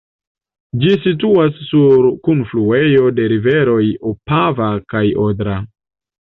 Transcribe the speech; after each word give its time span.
Ĝi 0.83 0.93
situas 1.01 1.59
sur 1.65 2.07
kunfluejo 2.27 3.11
de 3.19 3.27
riveroj 3.35 3.77
Opava 4.13 4.71
kaj 4.95 5.05
Odra. 5.27 5.61